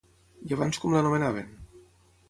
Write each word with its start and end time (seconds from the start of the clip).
I 0.49 0.55
abans 0.57 0.81
com 0.85 0.95
l'anomenaven? 0.95 1.55